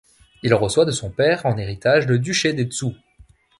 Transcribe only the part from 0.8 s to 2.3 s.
de son père en héritage le